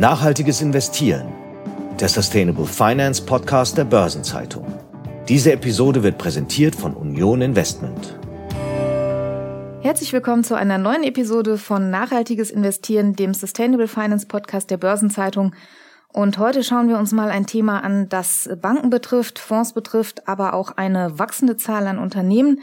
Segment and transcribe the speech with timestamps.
[0.00, 1.30] Nachhaltiges Investieren,
[2.00, 4.64] der Sustainable Finance Podcast der Börsenzeitung.
[5.28, 8.18] Diese Episode wird präsentiert von Union Investment.
[9.82, 15.54] Herzlich willkommen zu einer neuen Episode von Nachhaltiges Investieren, dem Sustainable Finance Podcast der Börsenzeitung.
[16.08, 20.54] Und heute schauen wir uns mal ein Thema an, das Banken betrifft, Fonds betrifft, aber
[20.54, 22.60] auch eine wachsende Zahl an Unternehmen.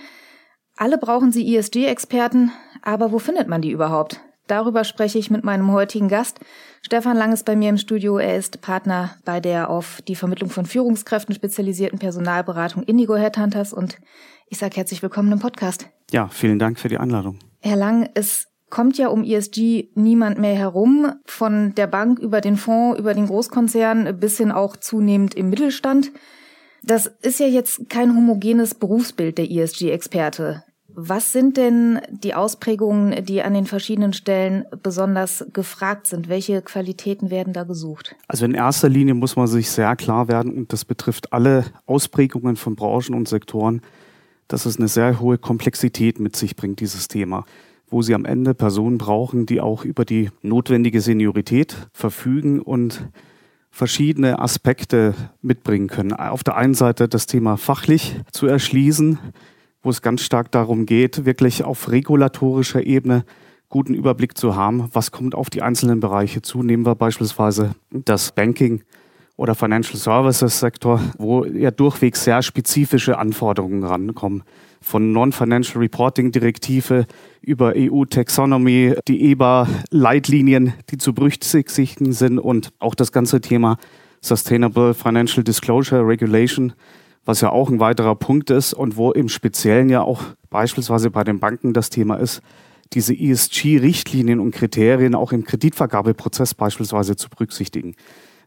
[0.76, 4.22] Alle brauchen sie ESG-Experten, aber wo findet man die überhaupt?
[4.48, 6.40] Darüber spreche ich mit meinem heutigen Gast.
[6.82, 8.18] Stefan Lang ist bei mir im Studio.
[8.18, 13.98] Er ist Partner bei der auf die Vermittlung von Führungskräften spezialisierten Personalberatung Indigo Headhunters und
[14.48, 15.90] ich sage herzlich willkommen im Podcast.
[16.12, 17.40] Ja, vielen Dank für die Einladung.
[17.60, 22.56] Herr Lang, es kommt ja um ESG niemand mehr herum, von der Bank über den
[22.56, 26.12] Fonds, über den Großkonzern bis hin auch zunehmend im Mittelstand.
[26.84, 30.64] Das ist ja jetzt kein homogenes Berufsbild der ESG-Experte.
[31.00, 36.28] Was sind denn die Ausprägungen, die an den verschiedenen Stellen besonders gefragt sind?
[36.28, 38.16] Welche Qualitäten werden da gesucht?
[38.28, 42.56] Also in erster Linie muss man sich sehr klar werden, und das betrifft alle Ausprägungen
[42.56, 43.81] von Branchen und Sektoren,
[44.48, 47.45] dass es eine sehr hohe Komplexität mit sich bringt, dieses Thema,
[47.92, 53.08] wo sie am Ende Personen brauchen, die auch über die notwendige Seniorität verfügen und
[53.70, 56.14] verschiedene Aspekte mitbringen können.
[56.14, 59.20] Auf der einen Seite das Thema fachlich zu erschließen,
[59.88, 63.23] wo es ganz stark darum geht, wirklich auf regulatorischer Ebene
[63.69, 66.61] guten Überblick zu haben, was kommt auf die einzelnen Bereiche zu.
[66.61, 68.83] Nehmen wir beispielsweise das Banking
[69.38, 74.43] oder Financial Services Sektor, wo ja durchweg sehr spezifische Anforderungen rankommen.
[74.81, 77.05] Von Non-Financial Reporting Direktive
[77.39, 83.77] über EU Taxonomy, die EBA-Leitlinien, die zu berücksichtigen sind und auch das ganze Thema
[84.19, 86.73] Sustainable Financial Disclosure Regulation
[87.28, 91.25] was ja auch ein weiterer Punkt ist und wo im Speziellen ja auch beispielsweise bei
[91.25, 92.42] den Banken das Thema ist,
[92.94, 97.95] diese ESG-Richtlinien und Kriterien auch im Kreditvergabeprozess beispielsweise zu berücksichtigen,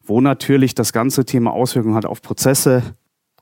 [0.03, 2.83] wo natürlich das ganze Thema Auswirkungen hat auf Prozesse,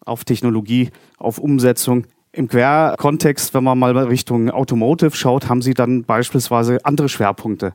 [0.04, 2.06] auf Technologie, auf Umsetzung.
[2.32, 7.74] Im Querkontext, wenn man mal Richtung Automotive schaut, haben sie dann beispielsweise andere Schwerpunkte.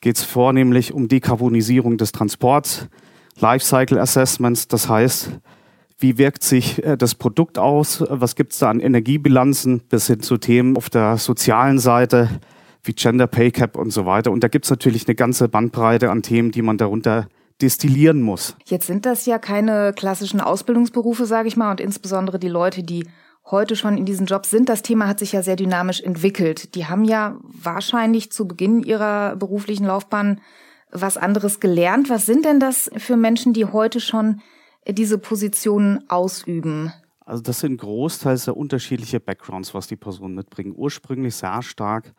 [0.00, 2.88] Geht es vornehmlich um Dekarbonisierung des Transports,
[3.40, 5.40] Lifecycle Assessments, das heißt,
[6.00, 8.02] wie wirkt sich äh, das Produkt aus?
[8.08, 12.40] Was gibt es da an Energiebilanzen bis hin zu Themen auf der sozialen Seite
[12.82, 14.30] wie Gender Pay Cap und so weiter?
[14.32, 17.28] Und da gibt es natürlich eine ganze Bandbreite an Themen, die man darunter
[17.60, 18.56] destillieren muss.
[18.64, 23.06] Jetzt sind das ja keine klassischen Ausbildungsberufe, sage ich mal, und insbesondere die Leute, die
[23.50, 24.68] heute schon in diesen Jobs sind.
[24.68, 26.74] Das Thema hat sich ja sehr dynamisch entwickelt.
[26.74, 30.40] Die haben ja wahrscheinlich zu Beginn ihrer beruflichen Laufbahn
[30.90, 32.08] was anderes gelernt.
[32.08, 34.40] Was sind denn das für Menschen, die heute schon
[34.88, 36.92] diese Position ausüben?
[37.20, 40.74] Also das sind großteils sehr unterschiedliche Backgrounds, was die Personen mitbringen.
[40.76, 42.12] Ursprünglich sehr stark,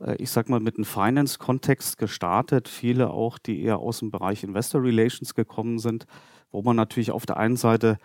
[0.00, 2.68] äh, ich sag mal, mit einem Finance-Kontext gestartet.
[2.68, 6.06] Viele auch, die eher aus dem Bereich Investor Relations gekommen sind,
[6.52, 7.98] wo man natürlich auf der einen Seite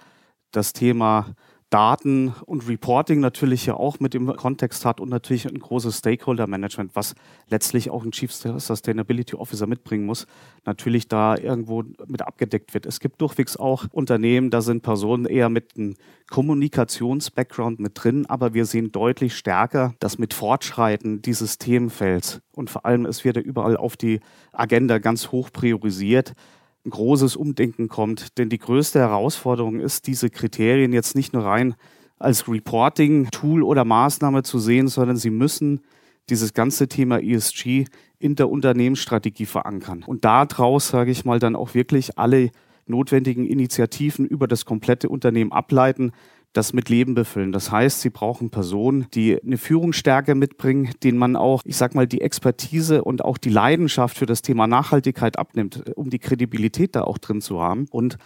[0.52, 1.36] das Thema
[1.70, 6.96] Daten und Reporting natürlich ja auch mit im Kontext hat und natürlich ein großes Stakeholder-Management,
[6.96, 7.14] was
[7.48, 10.26] letztlich auch ein Chief Sustainability Officer mitbringen muss,
[10.66, 12.88] natürlich da irgendwo mit abgedeckt wird.
[12.88, 15.96] Es gibt durchwegs auch Unternehmen, da sind Personen eher mit einem
[16.32, 22.86] Kommunikations-Background mit drin, aber wir sehen deutlich stärker, dass mit Fortschreiten dieses Themenfelds und vor
[22.86, 24.22] allem es wird ja überall auf die
[24.52, 26.34] Agenda ganz hoch priorisiert,
[26.90, 28.38] ein großes Umdenken kommt.
[28.38, 31.76] Denn die größte Herausforderung ist, diese Kriterien jetzt nicht nur rein
[32.18, 35.82] als Reporting-Tool oder Maßnahme zu sehen, sondern sie müssen
[36.30, 37.86] dieses ganze Thema ESG
[38.20, 40.04] in der Unternehmensstrategie verankern.
[40.06, 42.52] Und daraus, sage ich mal, dann auch wirklich alle
[42.86, 46.12] notwendigen Initiativen über das komplette Unternehmen ableiten,
[46.54, 47.52] das mit Leben befüllen.
[47.52, 52.08] Das heißt, sie brauchen Personen, die eine Führungsstärke mitbringen, denen man auch, ich sag mal,
[52.08, 57.04] die Expertise und auch die Leidenschaft für das Thema Nachhaltigkeit abnimmt, um die Kredibilität da
[57.04, 58.18] auch drin zu haben und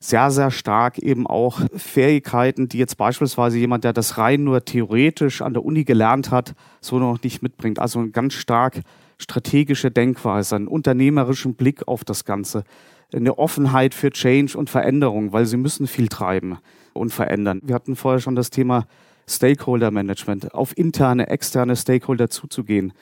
[0.00, 5.42] sehr, sehr stark eben auch Fähigkeiten, die jetzt beispielsweise jemand, der das rein nur theoretisch
[5.42, 7.80] an der Uni gelernt hat, so noch nicht mitbringt.
[7.80, 8.80] Also ganz stark
[9.18, 12.64] strategische Denkweise, einen unternehmerischen Blick auf das Ganze,
[13.12, 16.58] eine Offenheit für Change und Veränderung, weil sie müssen viel treiben
[16.92, 17.60] und verändern.
[17.64, 18.86] Wir hatten vorher schon das Thema
[19.26, 22.92] Stakeholder Management, auf interne, externe Stakeholder zuzugehen,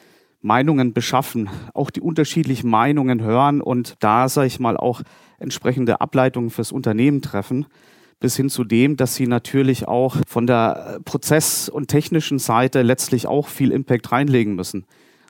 [0.43, 5.03] Meinungen beschaffen, auch die unterschiedlichen Meinungen hören und da, sage ich mal, auch
[5.39, 7.67] entsprechende Ableitungen fürs Unternehmen treffen,
[8.21, 13.27] bis hin zu dem, dass sie natürlich auch von der Prozess- und technischen Seite letztlich
[13.27, 14.87] auch viel Impact reinlegen müssen.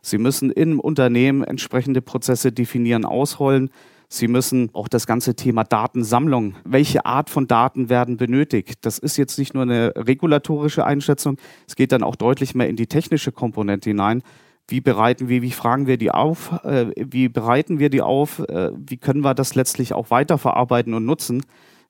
[0.07, 3.71] Sie müssen im Unternehmen entsprechende Prozesse definieren, ausrollen.
[4.09, 8.79] Sie müssen auch das ganze Thema Datensammlung, welche Art von Daten werden benötigt.
[8.83, 12.77] Das ist jetzt nicht nur eine regulatorische Einschätzung, es geht dann auch deutlich mehr in
[12.77, 14.23] die technische Komponente hinein.
[14.69, 18.71] wie bereiten wir, wie fragen wir die auf, äh, wie bereiten wir die auf, äh,
[18.77, 21.43] wie können wir das letztlich auch weiterverarbeiten und nutzen,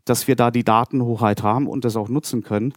[0.07, 2.73] dass wir da die Datenhoheit haben und das auch nutzen können.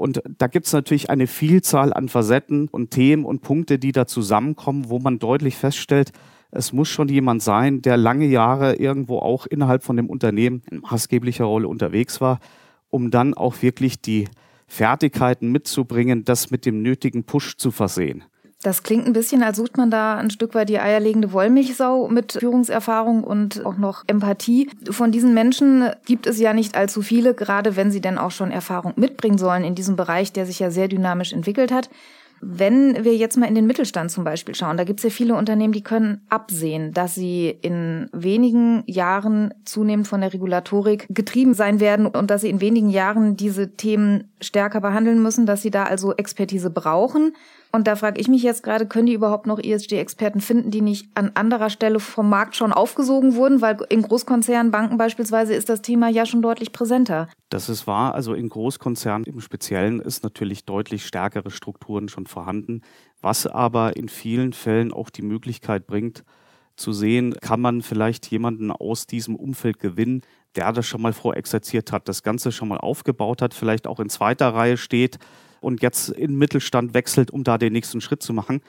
[0.00, 4.06] Und da gibt es natürlich eine Vielzahl an Facetten und Themen und Punkte, die da
[4.06, 6.12] zusammenkommen, wo man deutlich feststellt,
[6.50, 10.78] es muss schon jemand sein, der lange Jahre irgendwo auch innerhalb von dem Unternehmen in
[10.78, 12.40] maßgeblicher Rolle unterwegs war,
[12.88, 14.26] um dann auch wirklich die
[14.66, 18.24] Fertigkeiten mitzubringen, das mit dem nötigen Push zu versehen.
[18.62, 22.32] Das klingt ein bisschen, als sucht man da ein Stück weit die eierlegende Wollmilchsau mit
[22.32, 24.68] Führungserfahrung und auch noch Empathie.
[24.90, 28.50] Von diesen Menschen gibt es ja nicht allzu viele, gerade wenn sie denn auch schon
[28.50, 31.88] Erfahrung mitbringen sollen in diesem Bereich, der sich ja sehr dynamisch entwickelt hat.
[32.42, 35.34] Wenn wir jetzt mal in den Mittelstand zum Beispiel schauen, da gibt es ja viele
[35.34, 41.80] Unternehmen, die können absehen, dass sie in wenigen Jahren zunehmend von der Regulatorik getrieben sein
[41.80, 45.84] werden und dass sie in wenigen Jahren diese Themen stärker behandeln müssen, dass sie da
[45.84, 47.32] also Expertise brauchen.
[47.72, 51.08] Und da frage ich mich jetzt gerade, können die überhaupt noch ESG-Experten finden, die nicht
[51.14, 53.60] an anderer Stelle vom Markt schon aufgesogen wurden?
[53.60, 57.28] Weil in Großkonzernen, Banken beispielsweise, ist das Thema ja schon deutlich präsenter.
[57.48, 58.14] Das ist wahr.
[58.14, 62.82] Also in Großkonzernen im Speziellen ist natürlich deutlich stärkere Strukturen schon vorhanden,
[63.20, 66.24] was aber in vielen Fällen auch die Möglichkeit bringt,
[66.76, 70.22] zu sehen, kann man vielleicht jemanden aus diesem Umfeld gewinnen,
[70.56, 74.08] der das schon mal vorexerziert hat, das Ganze schon mal aufgebaut hat, vielleicht auch in
[74.08, 75.18] zweiter Reihe steht
[75.60, 78.60] und jetzt in Mittelstand wechselt, um da den nächsten Schritt zu machen.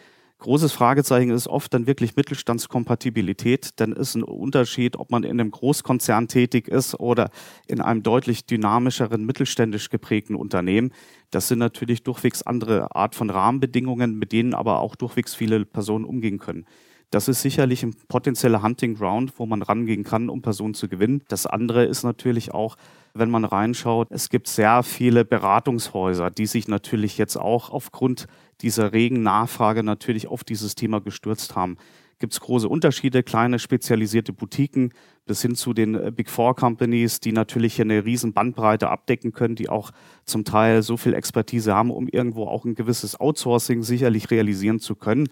[0.42, 3.80] Großes Fragezeichen ist oft dann wirklich Mittelstandskompatibilität.
[3.80, 7.30] Dann ist ein Unterschied, ob man in einem Großkonzern tätig ist oder
[7.68, 10.94] in einem deutlich dynamischeren, mittelständisch geprägten Unternehmen.
[11.30, 16.06] Das sind natürlich durchwegs andere Art von Rahmenbedingungen, mit denen aber auch durchwegs viele Personen
[16.06, 16.66] umgehen können.
[17.12, 21.24] Das ist sicherlich ein potenzieller Hunting Ground, wo man rangehen kann, um Personen zu gewinnen.
[21.28, 22.78] Das andere ist natürlich auch,
[23.14, 28.28] wenn man reinschaut, es gibt sehr viele Beratungshäuser, die sich natürlich jetzt auch aufgrund
[28.62, 31.76] dieser regen Nachfrage natürlich auf dieses Thema gestürzt haben.
[32.20, 34.94] Gibt es große Unterschiede, kleine spezialisierte Boutiquen
[35.26, 39.56] bis hin zu den äh, Big Four Companies, die natürlich eine riesen Bandbreite abdecken können,
[39.56, 39.92] die auch
[40.24, 44.96] zum Teil so viel Expertise haben, um irgendwo auch ein gewisses Outsourcing sicherlich realisieren zu
[44.96, 45.30] können.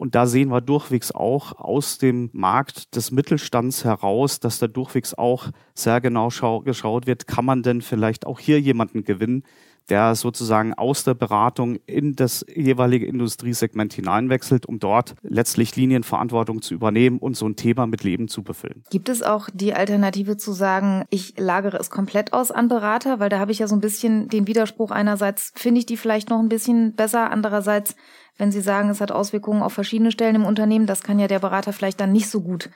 [0.00, 5.12] Und da sehen wir durchwegs auch aus dem Markt des Mittelstands heraus, dass da durchwegs
[5.12, 6.30] auch sehr genau
[6.64, 9.42] geschaut wird, kann man denn vielleicht auch hier jemanden gewinnen,
[9.90, 16.74] der sozusagen aus der Beratung in das jeweilige Industriesegment hineinwechselt, um dort letztlich Linienverantwortung zu
[16.74, 18.84] übernehmen und so ein Thema mit Leben zu befüllen.
[18.90, 23.28] Gibt es auch die Alternative zu sagen, ich lagere es komplett aus an Berater, weil
[23.28, 26.38] da habe ich ja so ein bisschen den Widerspruch einerseits, finde ich die vielleicht noch
[26.38, 27.96] ein bisschen besser, andererseits
[28.40, 31.40] wenn Sie sagen, es hat Auswirkungen auf verschiedene Stellen im Unternehmen, das kann ja der
[31.40, 32.70] Berater vielleicht dann nicht so gut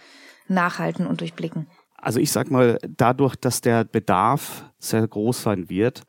[0.47, 1.67] nachhalten und durchblicken.
[1.97, 6.03] Also ich sage mal, dadurch, dass der Bedarf sehr groß sein wird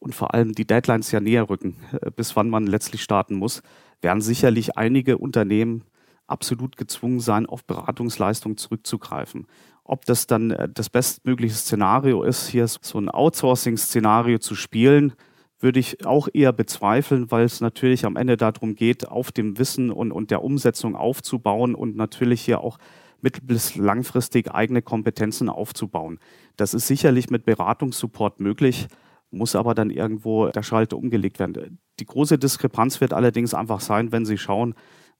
[0.00, 3.62] und vor allem die Deadlines ja näher rücken, äh, bis wann man letztlich starten muss,
[4.00, 5.84] werden sicherlich einige Unternehmen
[6.26, 9.46] absolut gezwungen sein, auf Beratungsleistungen zurückzugreifen.
[9.84, 15.12] Ob das dann äh, das bestmögliche Szenario ist, hier so ein Outsourcing-Szenario zu spielen,
[15.58, 19.90] würde ich auch eher bezweifeln, weil es natürlich am Ende darum geht, auf dem Wissen
[19.90, 22.78] und, und der Umsetzung aufzubauen und natürlich hier auch
[23.20, 26.18] mittel- bis langfristig eigene Kompetenzen aufzubauen.
[26.56, 28.88] Das ist sicherlich mit Beratungssupport möglich,
[29.30, 31.78] muss aber dann irgendwo der Schalter umgelegt werden.
[31.98, 34.74] Die große Diskrepanz wird allerdings einfach sein, wenn Sie schauen,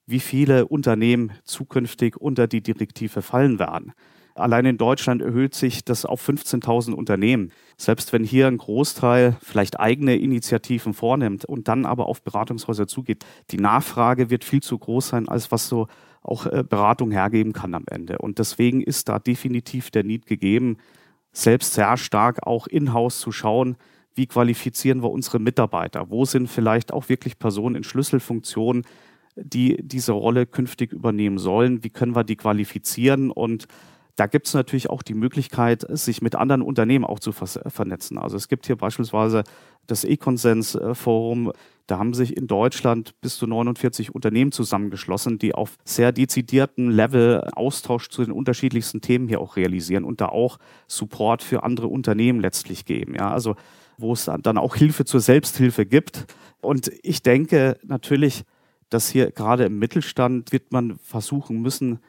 [0.05, 3.93] wie viele Unternehmen zukünftig unter die Direktive fallen werden.
[4.33, 7.51] Allein in Deutschland erhöht sich das auf 15.000 Unternehmen.
[7.77, 13.25] Selbst wenn hier ein Großteil vielleicht eigene Initiativen vornimmt und dann aber auf Beratungshäuser zugeht,
[13.51, 15.87] die Nachfrage wird viel zu groß sein, als was so
[16.23, 18.19] auch äh, Beratung hergeben kann am Ende.
[18.19, 20.77] Und deswegen ist da definitiv der Need gegeben,
[21.33, 23.75] selbst sehr stark auch in-house zu schauen,
[24.15, 26.09] wie qualifizieren wir unsere Mitarbeiter?
[26.09, 28.83] Wo sind vielleicht auch wirklich Personen in Schlüsselfunktionen,
[29.35, 31.83] die diese Rolle künftig übernehmen sollen?
[31.83, 33.31] Wie können wir die qualifizieren?
[33.31, 33.67] Und
[34.17, 38.17] da gibt es natürlich auch die Möglichkeit, sich mit anderen Unternehmen auch zu vernetzen.
[38.17, 39.43] Also es gibt hier beispielsweise
[39.87, 41.53] das E-Konsens-Forum.
[41.87, 47.41] Da haben sich in Deutschland bis zu 49 Unternehmen zusammengeschlossen, die auf sehr dezidierten Level
[47.55, 52.41] Austausch zu den unterschiedlichsten Themen hier auch realisieren und da auch Support für andere Unternehmen
[52.41, 53.15] letztlich geben.
[53.15, 53.55] Ja, also
[53.97, 56.25] wo es dann auch Hilfe zur Selbsthilfe gibt.
[56.61, 58.43] Und ich denke natürlich,
[58.89, 61.99] dass hier gerade im Mittelstand wird man versuchen müssen,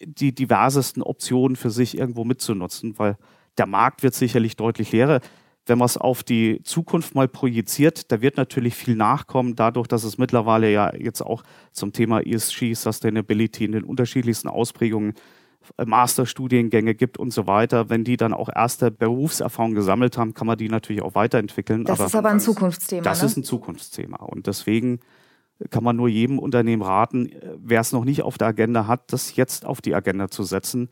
[0.00, 3.16] die diversesten Optionen für sich irgendwo mitzunutzen, weil
[3.56, 5.20] der Markt wird sicherlich deutlich leerer.
[5.66, 10.04] Wenn man es auf die Zukunft mal projiziert, da wird natürlich viel nachkommen, dadurch, dass
[10.04, 11.42] es mittlerweile ja jetzt auch
[11.72, 15.14] zum Thema ESG, Sustainability in den unterschiedlichsten Ausprägungen
[15.84, 17.90] Masterstudiengänge gibt und so weiter.
[17.90, 21.84] Wenn die dann auch erste Berufserfahrung gesammelt haben, kann man die natürlich auch weiterentwickeln.
[21.84, 23.02] Das aber ist aber ein Zukunftsthema.
[23.02, 23.26] Das ne?
[23.26, 24.18] ist ein Zukunftsthema.
[24.18, 25.00] Und deswegen
[25.70, 29.34] kann man nur jedem Unternehmen raten, wer es noch nicht auf der Agenda hat, das
[29.36, 30.90] jetzt auf die Agenda zu setzen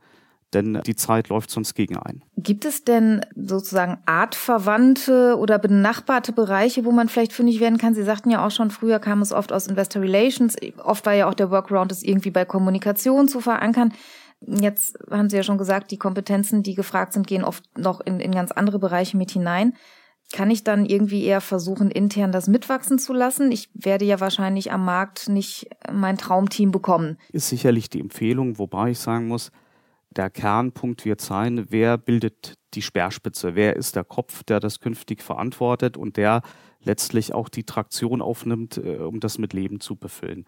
[0.55, 2.23] denn die Zeit läuft sonst gegen ein.
[2.37, 7.95] Gibt es denn sozusagen artverwandte oder benachbarte Bereiche, wo man vielleicht fündig werden kann?
[7.95, 10.57] Sie sagten ja auch schon, früher kam es oft aus Investor Relations.
[10.83, 13.93] Oft war ja auch der Workaround, es irgendwie bei Kommunikation zu verankern.
[14.41, 18.21] Jetzt haben Sie ja schon gesagt, die Kompetenzen, die gefragt sind, gehen oft noch in,
[18.21, 19.75] in ganz andere Bereiche mit hinein.
[20.33, 23.53] Kann ich dann irgendwie eher versuchen, intern das mitwachsen zu lassen?
[23.53, 27.17] Ich werde ja wahrscheinlich am Markt nicht mein Traumteam bekommen.
[27.33, 29.53] Ist sicherlich die Empfehlung, wobei ich sagen muss,
[30.11, 35.23] der Kernpunkt wird sein, wer bildet die Speerspitze, wer ist der Kopf, der das künftig
[35.23, 36.43] verantwortet und der
[36.83, 40.45] letztlich auch die Traktion aufnimmt, äh, um das mit Leben zu befüllen.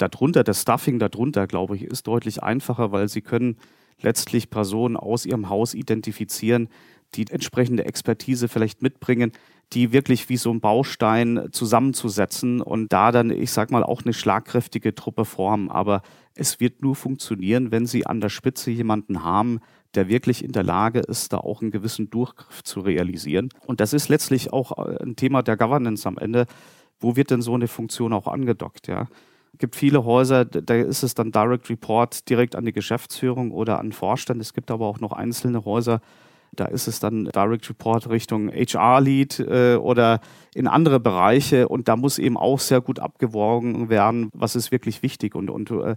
[0.00, 3.56] Darunter, das Stuffing darunter, glaube ich, ist deutlich einfacher, weil sie können
[4.00, 6.68] letztlich Personen aus ihrem Haus identifizieren,
[7.14, 9.32] die entsprechende Expertise vielleicht mitbringen,
[9.72, 14.12] die wirklich wie so ein Baustein zusammenzusetzen und da dann, ich sag mal, auch eine
[14.12, 15.70] schlagkräftige Truppe formen.
[15.70, 16.02] Aber
[16.34, 19.60] es wird nur funktionieren, wenn Sie an der Spitze jemanden haben,
[19.94, 23.48] der wirklich in der Lage ist, da auch einen gewissen Durchgriff zu realisieren.
[23.66, 26.46] Und das ist letztlich auch äh, ein Thema der Governance am Ende.
[27.00, 28.88] Wo wird denn so eine Funktion auch angedockt?
[28.88, 29.08] Ja?
[29.52, 33.78] Es gibt viele Häuser, da ist es dann Direct Report direkt an die Geschäftsführung oder
[33.78, 34.40] an Vorstand.
[34.40, 36.00] Es gibt aber auch noch einzelne Häuser,
[36.52, 40.20] da ist es dann Direct Report Richtung HR-Lead äh, oder
[40.54, 41.68] in andere Bereiche.
[41.68, 45.34] Und da muss eben auch sehr gut abgewogen werden, was ist wirklich wichtig.
[45.34, 45.94] Und, und äh,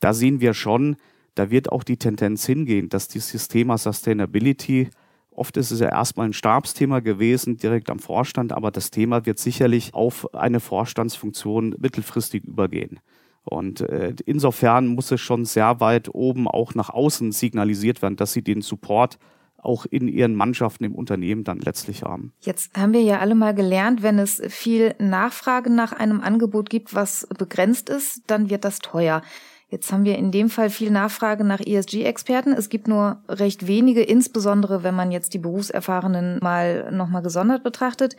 [0.00, 0.96] da sehen wir schon,
[1.34, 4.90] da wird auch die Tendenz hingehen, dass dieses Thema Sustainability
[5.36, 9.38] Oft ist es ja erstmal ein Stabsthema gewesen, direkt am Vorstand, aber das Thema wird
[9.38, 13.00] sicherlich auf eine Vorstandsfunktion mittelfristig übergehen.
[13.44, 18.32] Und äh, insofern muss es schon sehr weit oben auch nach außen signalisiert werden, dass
[18.32, 19.18] sie den Support
[19.58, 22.32] auch in ihren Mannschaften im Unternehmen dann letztlich haben.
[22.40, 26.94] Jetzt haben wir ja alle mal gelernt, wenn es viel Nachfrage nach einem Angebot gibt,
[26.94, 29.22] was begrenzt ist, dann wird das teuer.
[29.68, 32.52] Jetzt haben wir in dem Fall viel Nachfrage nach ESG-Experten.
[32.52, 38.16] Es gibt nur recht wenige, insbesondere wenn man jetzt die Berufserfahrenen mal nochmal gesondert betrachtet.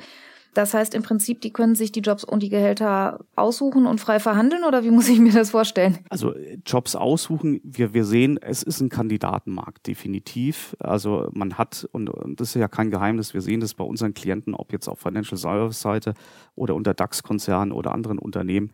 [0.57, 4.19] Das heißt im Prinzip, die können sich die Jobs und die Gehälter aussuchen und frei
[4.19, 5.99] verhandeln oder wie muss ich mir das vorstellen?
[6.09, 6.33] Also
[6.65, 10.75] Jobs aussuchen, wir, wir sehen, es ist ein Kandidatenmarkt, definitiv.
[10.79, 14.15] Also man hat, und, und das ist ja kein Geheimnis, wir sehen das bei unseren
[14.15, 16.15] Klienten, ob jetzt auf Financial Service Seite
[16.55, 18.71] oder unter DAX-Konzernen oder anderen Unternehmen,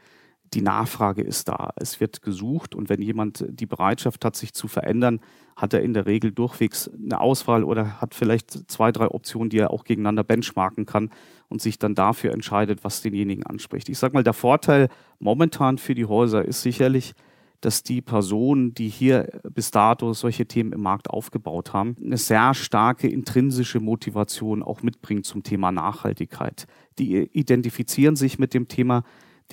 [0.53, 1.71] die Nachfrage ist da.
[1.75, 5.19] Es wird gesucht und wenn jemand die Bereitschaft hat, sich zu verändern,
[5.55, 9.59] hat er in der Regel durchwegs eine Auswahl oder hat vielleicht zwei, drei Optionen, die
[9.59, 11.09] er auch gegeneinander benchmarken kann
[11.49, 13.89] und sich dann dafür entscheidet, was denjenigen anspricht.
[13.89, 17.13] Ich sage mal, der Vorteil momentan für die Häuser ist sicherlich,
[17.61, 22.53] dass die Personen, die hier bis dato solche Themen im Markt aufgebaut haben, eine sehr
[22.53, 26.67] starke intrinsische Motivation auch mitbringen zum Thema Nachhaltigkeit.
[26.99, 29.03] Die identifizieren sich mit dem Thema,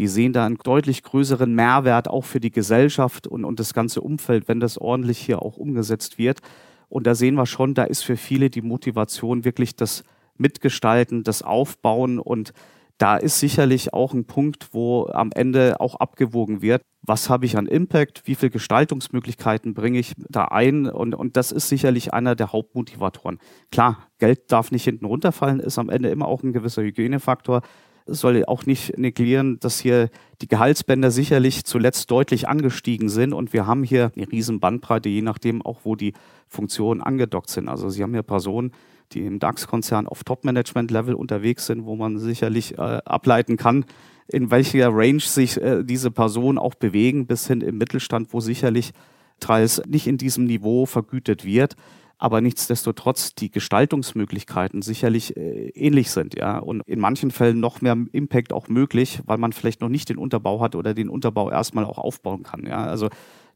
[0.01, 4.01] die sehen da einen deutlich größeren Mehrwert auch für die Gesellschaft und, und das ganze
[4.01, 6.41] Umfeld, wenn das ordentlich hier auch umgesetzt wird.
[6.89, 10.03] Und da sehen wir schon, da ist für viele die Motivation wirklich das
[10.39, 12.19] Mitgestalten, das Aufbauen.
[12.19, 12.55] Und
[12.97, 17.59] da ist sicherlich auch ein Punkt, wo am Ende auch abgewogen wird, was habe ich
[17.59, 20.87] an Impact, wie viele Gestaltungsmöglichkeiten bringe ich da ein?
[20.87, 23.39] Und, und das ist sicherlich einer der Hauptmotivatoren.
[23.71, 27.61] Klar, Geld darf nicht hinten runterfallen, ist am Ende immer auch ein gewisser Hygienefaktor,
[28.13, 30.11] soll auch nicht neglieren, dass hier
[30.43, 35.23] die Gehaltsbänder sicherlich zuletzt deutlich angestiegen sind und wir haben hier eine riesen Bandbreite, je
[35.23, 36.13] nachdem auch, wo die
[36.49, 37.69] Funktionen angedockt sind.
[37.69, 38.73] Also Sie haben hier Personen,
[39.13, 43.85] die im DAX-Konzern auf Top-Management-Level unterwegs sind, wo man sicherlich äh, ableiten kann,
[44.29, 48.93] in welcher Range sich äh, diese Personen auch bewegen, bis hin im Mittelstand, wo sicherlich
[49.41, 51.77] teils nicht in diesem Niveau vergütet wird
[52.21, 57.97] aber nichtsdestotrotz die Gestaltungsmöglichkeiten sicherlich äh, ähnlich sind, ja, und in manchen Fällen noch mehr
[58.13, 61.87] Impact auch möglich, weil man vielleicht noch nicht den Unterbau hat oder den Unterbau erstmal
[61.87, 62.85] auch aufbauen kann, ja.
[62.85, 63.09] Also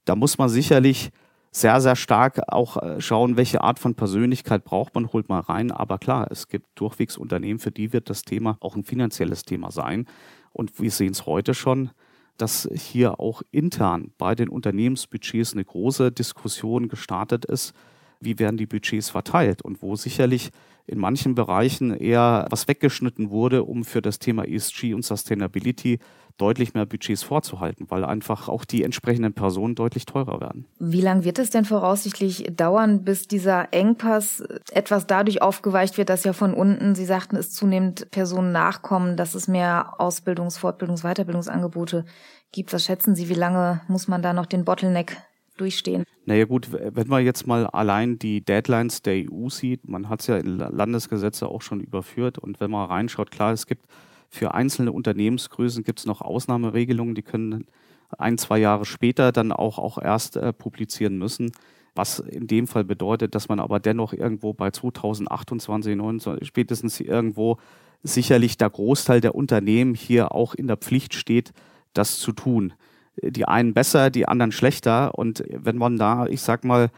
[0.07, 1.11] da muss man sicherlich
[1.51, 5.71] sehr, sehr stark auch äh, schauen, welche Art von Persönlichkeit braucht man, holt man rein.
[5.71, 9.71] Aber klar, es gibt durchwegs Unternehmen, für die wird das Thema auch ein finanzielles Thema
[9.71, 10.07] sein.
[10.53, 11.91] Und wir sehen es heute schon,
[12.39, 17.73] dass hier auch intern bei den Unternehmensbudgets eine große Diskussion gestartet ist,
[18.21, 20.51] wie werden die Budgets verteilt und wo sicherlich
[20.87, 25.99] in manchen Bereichen eher was weggeschnitten wurde, um für das Thema ESG und Sustainability
[26.37, 30.67] deutlich mehr Budgets vorzuhalten, weil einfach auch die entsprechenden Personen deutlich teurer werden.
[30.81, 34.43] Wie lange wird es denn voraussichtlich dauern, bis dieser Engpass
[34.73, 39.35] etwas dadurch aufgeweicht wird, dass ja von unten, Sie sagten, es zunehmend Personen nachkommen, dass
[39.35, 42.05] es mehr Ausbildungs-, Fortbildungs-, Weiterbildungsangebote
[42.51, 42.73] gibt?
[42.73, 45.17] Was schätzen Sie, wie lange muss man da noch den Bottleneck
[45.57, 46.05] durchstehen.
[46.27, 50.27] Naja gut, wenn man jetzt mal allein die Deadlines der EU sieht, man hat es
[50.27, 53.87] ja in Landesgesetze auch schon überführt und wenn man reinschaut, klar, es gibt
[54.31, 57.67] Für einzelne Unternehmensgrößen gibt es noch Ausnahmeregelungen, die können
[58.19, 61.53] ein, zwei Jahre später dann auch, auch erst äh, publizieren müssen.
[61.95, 67.59] Was in dem Fall bedeutet, dass man aber dennoch irgendwo bei 2028, 2029 spätestens irgendwo
[68.03, 71.53] sicherlich der Großteil der Unternehmen hier auch in der Pflicht steht,
[71.93, 72.73] das zu tun.
[73.23, 75.15] Die einen besser, die anderen schlechter.
[75.15, 76.91] Und wenn man da, ich sag mal,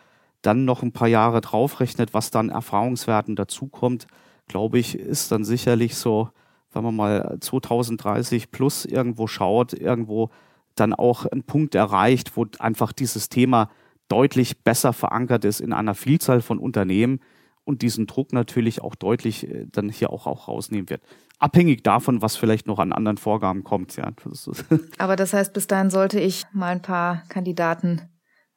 [0.43, 4.07] dann noch ein paar Jahre draufrechnet, was dann Erfahrungswerten dazukommt,
[4.49, 6.31] glaube ich, ist dann sicherlich so,
[6.73, 10.31] wenn man mal 2030 plus irgendwo schaut, irgendwo
[10.75, 13.71] dann auch ein Punkt erreicht, wo einfach dieses Thema
[14.09, 17.21] deutlich besser verankert ist in einer Vielzahl von Unternehmen
[17.67, 21.03] und diesen Druck natürlich auch deutlich äh, dann hier auch, auch rausnehmen wird.
[21.39, 23.97] Abhängig davon, was vielleicht noch an anderen Vorgaben kommt.
[23.97, 24.13] Ja.
[24.99, 28.03] Aber das heißt, bis dahin sollte ich mal ein paar Kandidaten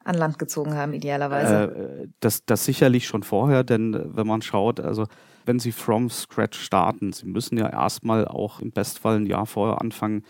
[0.04, 2.04] an Land gezogen haben, idealerweise.
[2.04, 5.06] Äh, das, das sicherlich schon vorher, denn äh, wenn man schaut, also
[5.44, 9.80] wenn Sie from scratch starten, Sie müssen ja erstmal auch im Bestfall ein Jahr vorher
[9.80, 10.22] anfangen,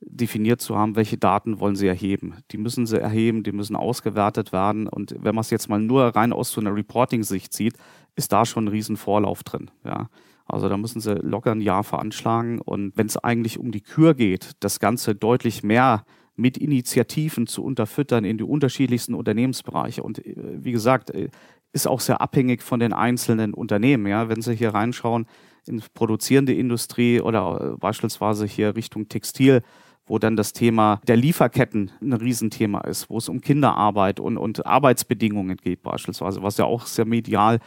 [0.00, 2.34] definiert zu haben, welche Daten wollen Sie erheben.
[2.50, 4.86] Die müssen Sie erheben, die müssen ausgewertet werden.
[4.86, 7.74] Und wenn man es jetzt mal nur rein aus so einer Reporting-Sicht sieht,
[8.16, 9.70] ist da schon ein riesen Vorlauf drin.
[9.84, 10.08] Ja.
[10.46, 12.60] Also da müssen Sie locker ein Jahr veranschlagen.
[12.60, 16.04] Und wenn es eigentlich um die Kür geht, das Ganze deutlich mehr
[16.36, 20.02] mit Initiativen zu unterfüttern in die unterschiedlichsten Unternehmensbereiche.
[20.02, 21.30] Und äh, wie gesagt, äh,
[21.72, 24.06] ist auch sehr abhängig von den einzelnen Unternehmen.
[24.06, 25.26] Ja, wenn Sie hier reinschauen
[25.66, 29.62] in produzierende Industrie oder äh, beispielsweise hier Richtung Textil,
[30.06, 34.66] wo dann das Thema der Lieferketten ein Riesenthema ist, wo es um Kinderarbeit und, und
[34.66, 37.58] Arbeitsbedingungen geht beispielsweise, was ja auch sehr medial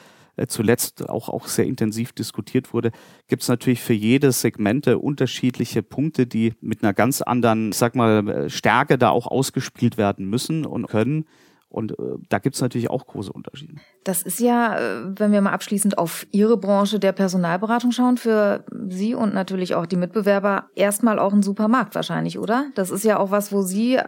[0.48, 2.92] zuletzt auch, auch sehr intensiv diskutiert wurde,
[3.28, 7.96] gibt es natürlich für jede Segmente unterschiedliche Punkte, die mit einer ganz anderen, ich sag
[7.96, 11.26] mal, äh, Stärke da auch ausgespielt werden müssen und können.
[11.70, 11.96] Und äh,
[12.30, 13.76] da gibt es natürlich auch große Unterschiede.
[14.04, 18.64] Das ist ja, äh, wenn wir mal abschließend auf Ihre Branche der Personalberatung schauen, für
[18.88, 22.68] Sie und natürlich auch die Mitbewerber erstmal auch ein Supermarkt wahrscheinlich, oder?
[22.76, 24.06] Das ist ja auch was, wo Sie äh,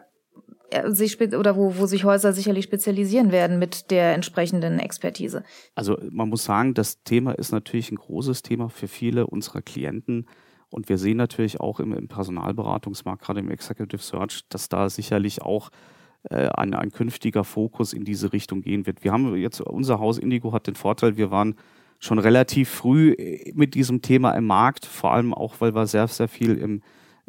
[0.88, 5.44] sich oder wo, wo sich Häuser sicherlich spezialisieren werden mit der entsprechenden Expertise.
[5.75, 10.27] Also man muss sagen, das Thema ist natürlich ein großes Thema für viele unserer Klienten.
[10.70, 15.42] Und wir sehen natürlich auch im, im Personalberatungsmarkt, gerade im Executive Search, dass da sicherlich
[15.42, 15.70] auch
[16.29, 19.03] äh, ein, ein künftiger Fokus in diese Richtung gehen wird.
[19.03, 21.55] Wir haben jetzt, unser Haus Indigo hat den Vorteil, wir waren
[21.98, 26.08] schon relativ früh äh, mit diesem Thema im Markt, vor allem auch, weil wir sehr,
[26.08, 26.82] sehr viel im äh,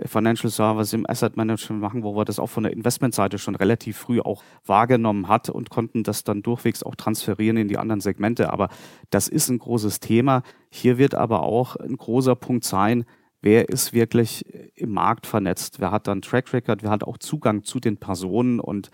[0.07, 3.97] Financial Service, im Asset Management machen, wo wir das auch von der Investmentseite schon relativ
[3.97, 8.53] früh auch wahrgenommen hat und konnten das dann durchwegs auch transferieren in die anderen Segmente.
[8.53, 8.69] Aber
[9.11, 10.43] das ist ein großes Thema.
[10.71, 13.05] Hier wird aber auch ein großer Punkt sein,
[13.43, 17.65] wer ist wirklich im Markt vernetzt, wer hat dann Track Record, wer hat auch Zugang
[17.65, 18.91] zu den Personen und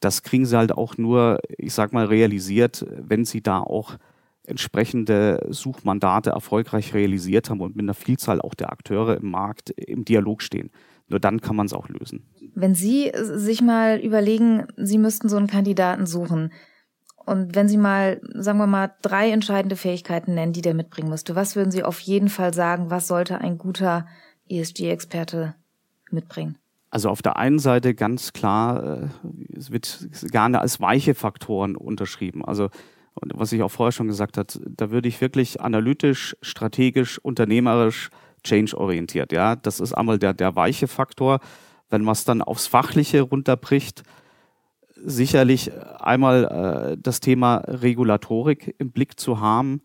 [0.00, 3.96] das kriegen sie halt auch nur, ich sag mal, realisiert, wenn sie da auch
[4.46, 10.04] entsprechende Suchmandate erfolgreich realisiert haben und mit einer Vielzahl auch der Akteure im Markt im
[10.04, 10.70] Dialog stehen.
[11.08, 12.26] Nur dann kann man es auch lösen.
[12.54, 16.50] Wenn Sie sich mal überlegen, Sie müssten so einen Kandidaten suchen,
[17.26, 21.34] und wenn Sie mal, sagen wir mal, drei entscheidende Fähigkeiten nennen, die der mitbringen müsste,
[21.34, 24.06] was würden Sie auf jeden Fall sagen, was sollte ein guter
[24.48, 25.56] ESG-Experte
[26.12, 26.56] mitbringen?
[26.88, 29.08] Also auf der einen Seite ganz klar, äh,
[29.56, 32.44] es wird gerne als weiche Faktoren unterschrieben.
[32.44, 32.70] Also
[33.22, 38.10] was ich auch vorher schon gesagt habe, da würde ich wirklich analytisch, strategisch, unternehmerisch,
[38.44, 39.32] change-orientiert.
[39.32, 41.40] Ja, das ist einmal der, der weiche Faktor.
[41.88, 44.02] Wenn man es dann aufs Fachliche runterbricht,
[44.96, 49.82] sicherlich einmal äh, das Thema Regulatorik im Blick zu haben,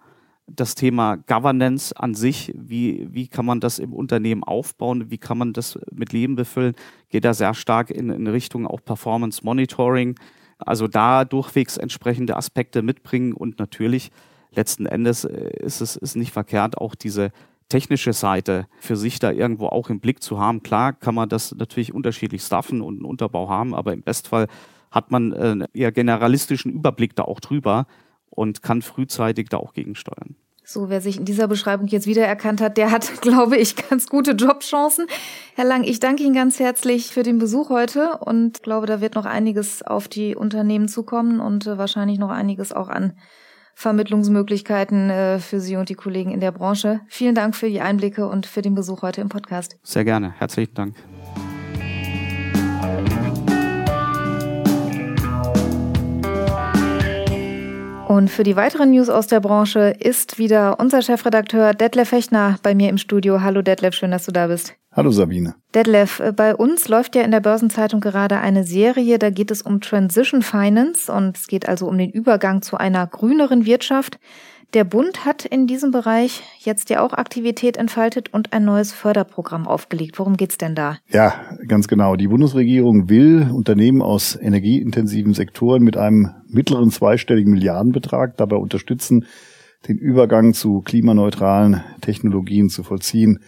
[0.48, 5.38] das Thema Governance an sich, wie, wie kann man das im Unternehmen aufbauen, wie kann
[5.38, 6.76] man das mit Leben befüllen,
[7.10, 10.16] geht da sehr stark in, in Richtung auch Performance Monitoring.
[10.62, 14.12] Also da durchwegs entsprechende Aspekte mitbringen und natürlich
[14.52, 17.32] letzten Endes äh, ist es ist nicht verkehrt, auch diese
[17.70, 20.62] technische Seite für sich da irgendwo auch im Blick zu haben.
[20.62, 24.48] Klar kann man das natürlich unterschiedlich staffen und einen Unterbau haben, aber im Bestfall
[24.92, 27.88] hat man einen äh, eher generalistischen Überblick da auch drüber
[28.30, 30.36] und kann frühzeitig da auch gegensteuern.
[30.72, 34.32] So, wer sich in dieser Beschreibung jetzt wiedererkannt hat, der hat, glaube ich, ganz gute
[34.32, 35.06] Jobchancen.
[35.56, 39.16] Herr Lang, ich danke Ihnen ganz herzlich für den Besuch heute und glaube, da wird
[39.16, 43.18] noch einiges auf die Unternehmen zukommen und äh, wahrscheinlich noch einiges auch an
[43.76, 47.02] Vermittlungsmöglichkeiten äh, für Sie und die Kollegen in der Branche.
[47.10, 49.78] Vielen Dank für die Einblicke und für den Besuch heute im Podcast.
[49.84, 50.34] Sehr gerne.
[50.38, 50.96] Herzlichen Dank.
[58.12, 62.76] Und für die weiteren News aus der Branche ist wieder unser Chefredakteur Detlef Fechner bei
[62.76, 63.40] mir im Studio.
[63.40, 64.74] Hallo Detlef, schön, dass du da bist.
[64.92, 65.56] Hallo Sabine.
[65.74, 69.62] Detlef, äh, bei uns läuft ja in der Börsenzeitung gerade eine Serie, da geht es
[69.62, 74.20] um Transition Finance und es geht also um den Übergang zu einer grüneren Wirtschaft.
[74.74, 79.68] Der Bund hat in diesem Bereich jetzt ja auch Aktivität entfaltet und ein neues Förderprogramm
[79.68, 80.18] aufgelegt.
[80.18, 80.98] Worum geht's denn da?
[81.10, 81.34] Ja,
[81.68, 82.16] ganz genau.
[82.16, 89.26] Die Bundesregierung will Unternehmen aus energieintensiven Sektoren mit einem mittleren zweistelligen Milliardenbetrag dabei unterstützen,
[89.90, 93.40] den Übergang zu klimaneutralen Technologien zu vollziehen.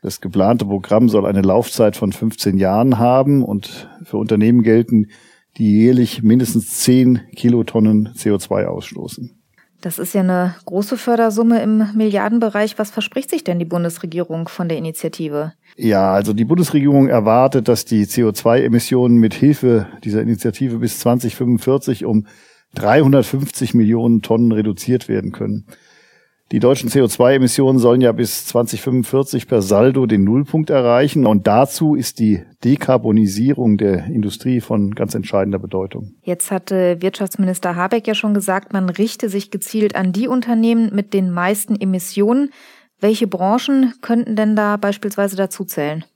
[0.00, 5.08] Das geplante Programm soll eine Laufzeit von 15 Jahren haben und für Unternehmen gelten,
[5.56, 9.37] die jährlich mindestens 10 Kilotonnen CO2 ausstoßen.
[9.80, 12.78] Das ist ja eine große Fördersumme im Milliardenbereich.
[12.78, 15.52] Was verspricht sich denn die Bundesregierung von der Initiative?
[15.76, 22.26] Ja, also die Bundesregierung erwartet, dass die CO2-Emissionen mit Hilfe dieser Initiative bis 2045 um
[22.74, 25.66] 350 Millionen Tonnen reduziert werden können.
[26.50, 32.18] Die deutschen CO2-Emissionen sollen ja bis 2045 per Saldo den Nullpunkt erreichen und dazu ist
[32.18, 36.14] die Dekarbonisierung der Industrie von ganz entscheidender Bedeutung.
[36.22, 41.12] Jetzt hatte Wirtschaftsminister Habeck ja schon gesagt, man richte sich gezielt an die Unternehmen mit
[41.12, 42.48] den meisten Emissionen.
[42.98, 46.06] Welche Branchen könnten denn da beispielsweise dazu zählen?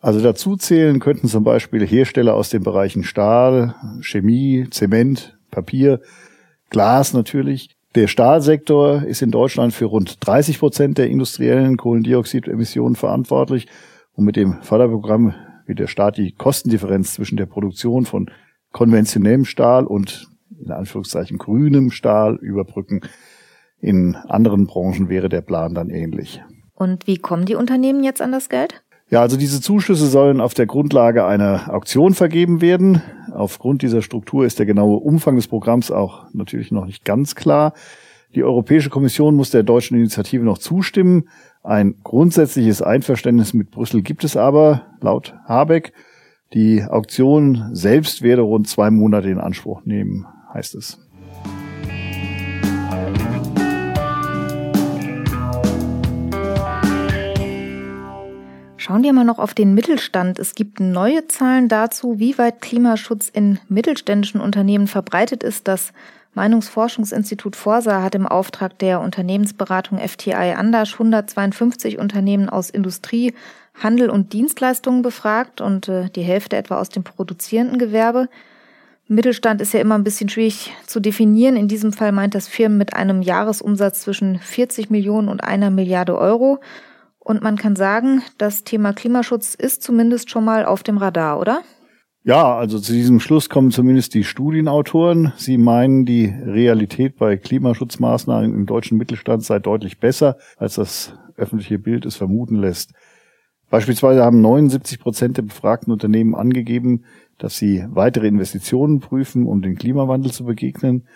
[0.00, 6.00] Also dazu zählen könnten zum Beispiel Hersteller aus den Bereichen Stahl, Chemie, Zement, Papier,
[6.70, 13.68] Glas natürlich, der Stahlsektor ist in Deutschland für rund 30 Prozent der industriellen Kohlendioxidemissionen verantwortlich.
[14.14, 15.34] Und mit dem Förderprogramm
[15.66, 18.30] wird der Staat die Kostendifferenz zwischen der Produktion von
[18.72, 20.28] konventionellem Stahl und
[20.58, 23.00] in Anführungszeichen grünem Stahl überbrücken.
[23.78, 26.42] In anderen Branchen wäre der Plan dann ähnlich.
[26.74, 28.82] Und wie kommen die Unternehmen jetzt an das Geld?
[29.10, 33.02] Ja, also diese Zuschüsse sollen auf der Grundlage einer Auktion vergeben werden.
[33.34, 37.72] Aufgrund dieser Struktur ist der genaue Umfang des Programms auch natürlich noch nicht ganz klar.
[38.34, 41.28] Die Europäische Kommission muss der deutschen Initiative noch zustimmen.
[41.62, 45.92] Ein grundsätzliches Einverständnis mit Brüssel gibt es aber, laut Habeck.
[46.54, 51.01] Die Auktion selbst werde rund zwei Monate in Anspruch nehmen, heißt es.
[58.92, 60.38] Schauen wir mal noch auf den Mittelstand.
[60.38, 65.66] Es gibt neue Zahlen dazu, wie weit Klimaschutz in mittelständischen Unternehmen verbreitet ist.
[65.66, 65.94] Das
[66.34, 73.32] Meinungsforschungsinstitut Forsa hat im Auftrag der Unternehmensberatung FTI Andasch 152 Unternehmen aus Industrie,
[73.82, 78.28] Handel und Dienstleistungen befragt und äh, die Hälfte etwa aus dem produzierenden Gewerbe.
[79.08, 81.56] Mittelstand ist ja immer ein bisschen schwierig zu definieren.
[81.56, 86.18] In diesem Fall meint das Firmen mit einem Jahresumsatz zwischen 40 Millionen und einer Milliarde
[86.18, 86.60] Euro.
[87.24, 91.62] Und man kann sagen, das Thema Klimaschutz ist zumindest schon mal auf dem Radar, oder?
[92.24, 95.32] Ja, also zu diesem Schluss kommen zumindest die Studienautoren.
[95.36, 101.78] Sie meinen, die Realität bei Klimaschutzmaßnahmen im deutschen Mittelstand sei deutlich besser, als das öffentliche
[101.78, 102.92] Bild es vermuten lässt.
[103.70, 107.04] Beispielsweise haben 79 Prozent der befragten Unternehmen angegeben,
[107.38, 111.06] dass sie weitere Investitionen prüfen, um dem Klimawandel zu begegnen.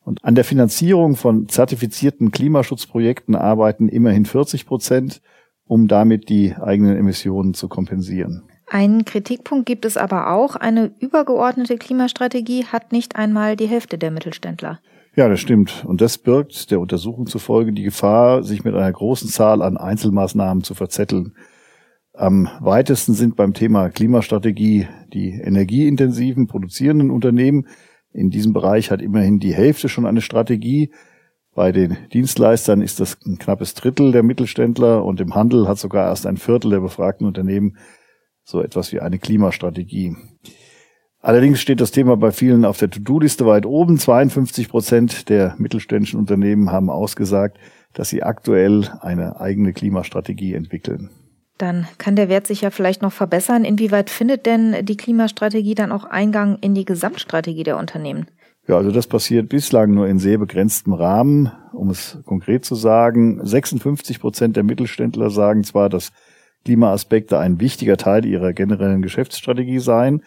[0.00, 5.22] Und an der Finanzierung von zertifizierten Klimaschutzprojekten arbeiten immerhin 40 Prozent
[5.66, 8.42] um damit die eigenen Emissionen zu kompensieren.
[8.66, 10.56] Einen Kritikpunkt gibt es aber auch.
[10.56, 14.80] Eine übergeordnete Klimastrategie hat nicht einmal die Hälfte der Mittelständler.
[15.16, 15.84] Ja, das stimmt.
[15.86, 20.64] Und das birgt der Untersuchung zufolge die Gefahr, sich mit einer großen Zahl an Einzelmaßnahmen
[20.64, 21.34] zu verzetteln.
[22.14, 27.66] Am weitesten sind beim Thema Klimastrategie die energieintensiven produzierenden Unternehmen.
[28.12, 30.92] In diesem Bereich hat immerhin die Hälfte schon eine Strategie.
[31.54, 36.08] Bei den Dienstleistern ist das ein knappes Drittel der Mittelständler und im Handel hat sogar
[36.08, 37.76] erst ein Viertel der befragten Unternehmen
[38.42, 40.16] so etwas wie eine Klimastrategie.
[41.20, 43.98] Allerdings steht das Thema bei vielen auf der To-Do-Liste weit oben.
[43.98, 47.56] 52 Prozent der mittelständischen Unternehmen haben ausgesagt,
[47.94, 51.08] dass sie aktuell eine eigene Klimastrategie entwickeln.
[51.56, 53.64] Dann kann der Wert sich ja vielleicht noch verbessern.
[53.64, 58.26] Inwieweit findet denn die Klimastrategie dann auch Eingang in die Gesamtstrategie der Unternehmen?
[58.66, 61.52] Ja, also das passiert bislang nur in sehr begrenztem Rahmen.
[61.72, 66.12] Um es konkret zu sagen, 56 Prozent der Mittelständler sagen zwar, dass
[66.64, 70.22] Klimaaspekte ein wichtiger Teil ihrer generellen Geschäftsstrategie seien.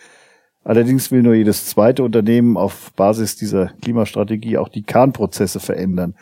[0.63, 6.13] Allerdings will nur jedes zweite Unternehmen auf Basis dieser Klimastrategie auch die Kernprozesse verändern.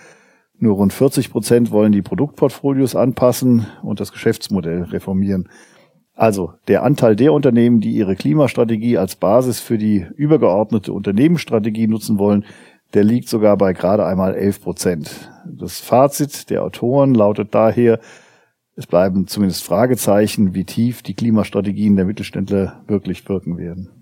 [0.57, 5.49] Nur rund 40 Prozent wollen die Produktportfolios anpassen und das Geschäftsmodell reformieren.
[6.15, 12.17] Also der Anteil der Unternehmen, die ihre Klimastrategie als Basis für die übergeordnete Unternehmensstrategie nutzen
[12.17, 12.45] wollen,
[12.93, 15.31] der liegt sogar bei gerade einmal 11 Prozent.
[15.45, 17.99] Das Fazit der Autoren lautet daher,
[18.77, 23.94] es bleiben zumindest Fragezeichen, wie tief die Klimastrategien der Mittelständler wirklich wirken werden.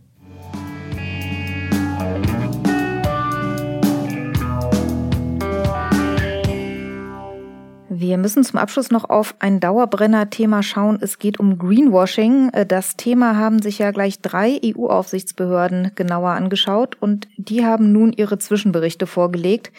[8.05, 10.97] Wir müssen zum Abschluss noch auf ein Dauerbrenner-Thema schauen.
[10.99, 12.51] Es geht um Greenwashing.
[12.67, 18.37] Das Thema haben sich ja gleich drei EU-Aufsichtsbehörden genauer angeschaut und die haben nun ihre
[18.37, 19.71] Zwischenberichte vorgelegt.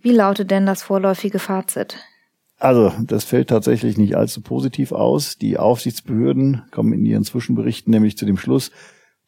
[0.00, 1.98] Wie lautet denn das vorläufige Fazit?
[2.58, 5.38] Also, das fällt tatsächlich nicht allzu positiv aus.
[5.38, 8.72] Die Aufsichtsbehörden kommen in ihren Zwischenberichten nämlich zu dem Schluss,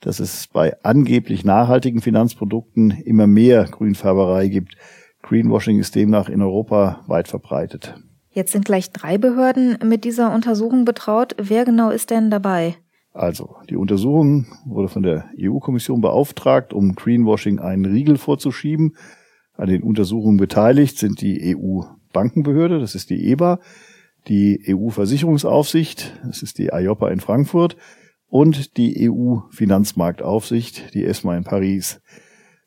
[0.00, 4.74] dass es bei angeblich nachhaltigen Finanzprodukten immer mehr Grünfärberei gibt.
[5.22, 7.94] Greenwashing ist demnach in Europa weit verbreitet.
[8.32, 11.34] Jetzt sind gleich drei Behörden mit dieser Untersuchung betraut.
[11.36, 12.76] Wer genau ist denn dabei?
[13.12, 18.96] Also, die Untersuchung wurde von der EU-Kommission beauftragt, um Greenwashing einen Riegel vorzuschieben.
[19.54, 23.58] An den Untersuchungen beteiligt sind die EU-Bankenbehörde, das ist die EBA,
[24.28, 27.76] die EU-Versicherungsaufsicht, das ist die IOPA in Frankfurt,
[28.28, 32.00] und die EU-Finanzmarktaufsicht, die ESMA in Paris.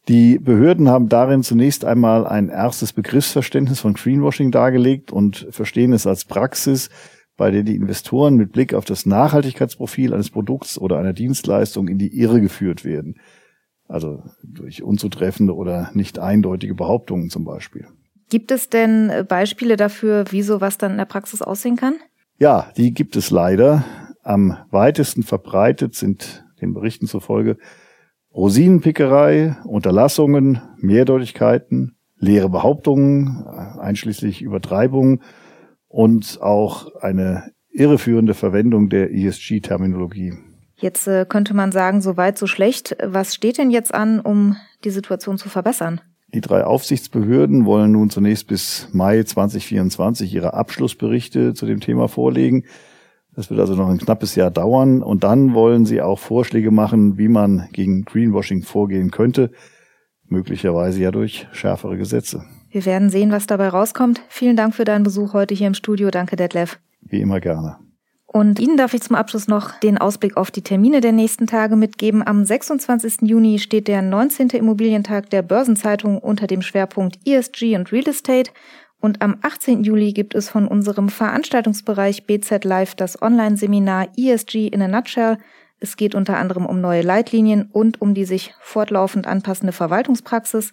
[0.09, 6.05] Die Behörden haben darin zunächst einmal ein erstes Begriffsverständnis von Greenwashing dargelegt und verstehen es
[6.05, 6.89] als Praxis,
[7.37, 11.97] bei der die Investoren mit Blick auf das Nachhaltigkeitsprofil eines Produkts oder einer Dienstleistung in
[11.97, 13.15] die Irre geführt werden.
[13.87, 17.87] Also durch unzutreffende oder nicht eindeutige Behauptungen zum Beispiel.
[18.29, 21.95] Gibt es denn Beispiele dafür, wie sowas dann in der Praxis aussehen kann?
[22.39, 23.85] Ja, die gibt es leider.
[24.23, 27.57] Am weitesten verbreitet sind den Berichten zufolge
[28.33, 35.21] Rosinenpickerei, Unterlassungen, Mehrdeutigkeiten, leere Behauptungen, einschließlich Übertreibungen
[35.87, 40.33] und auch eine irreführende Verwendung der ESG-Terminologie.
[40.77, 42.97] Jetzt äh, könnte man sagen, so weit, so schlecht.
[43.03, 46.01] Was steht denn jetzt an, um die Situation zu verbessern?
[46.33, 52.65] Die drei Aufsichtsbehörden wollen nun zunächst bis Mai 2024 ihre Abschlussberichte zu dem Thema vorlegen.
[53.35, 55.01] Das wird also noch ein knappes Jahr dauern.
[55.01, 59.51] Und dann wollen sie auch Vorschläge machen, wie man gegen Greenwashing vorgehen könnte.
[60.27, 62.43] Möglicherweise ja durch schärfere Gesetze.
[62.69, 64.21] Wir werden sehen, was dabei rauskommt.
[64.29, 66.09] Vielen Dank für deinen Besuch heute hier im Studio.
[66.09, 66.79] Danke, Detlef.
[67.01, 67.77] Wie immer gerne.
[68.25, 71.75] Und Ihnen darf ich zum Abschluss noch den Ausblick auf die Termine der nächsten Tage
[71.75, 72.25] mitgeben.
[72.25, 73.21] Am 26.
[73.21, 74.49] Juni steht der 19.
[74.49, 78.49] Immobilientag der Börsenzeitung unter dem Schwerpunkt ESG und Real Estate.
[79.03, 79.83] Und am 18.
[79.83, 85.39] Juli gibt es von unserem Veranstaltungsbereich BZ Live das Online-Seminar ESG in a Nutshell.
[85.81, 90.71] Es geht unter anderem um neue Leitlinien und um die sich fortlaufend anpassende Verwaltungspraxis.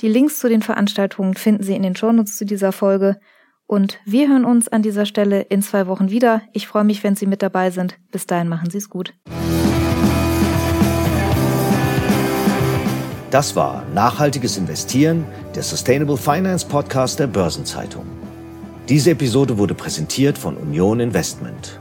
[0.00, 3.20] Die Links zu den Veranstaltungen finden Sie in den Shownotes zu dieser Folge.
[3.68, 6.42] Und wir hören uns an dieser Stelle in zwei Wochen wieder.
[6.52, 7.96] Ich freue mich, wenn Sie mit dabei sind.
[8.10, 9.14] Bis dahin machen Sie es gut.
[13.30, 18.06] Das war Nachhaltiges Investieren, der Sustainable Finance Podcast der Börsenzeitung.
[18.88, 21.78] Diese Episode wurde präsentiert von Union Investment.